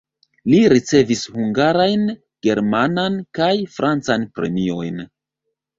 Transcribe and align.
Li 0.51 0.61
ricevis 0.71 1.21
hungarajn, 1.35 2.07
germanan 2.49 3.21
kaj 3.41 3.53
francan 3.79 4.29
premiojn. 4.41 5.07